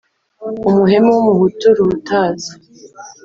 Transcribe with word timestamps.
Umuhemu 0.69 1.07
w'umuhutu 1.13 1.67
Ruhutazi 1.77 2.51